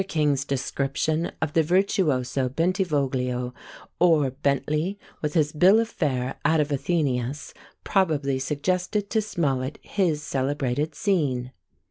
[0.07, 3.53] King's description of the Virtuoso Bentivoglio
[3.99, 10.23] or Bentley, with his "Bill of Fare" out of AthenÃḊus, probably suggested to Smollett his
[10.23, 11.51] celebrated scene.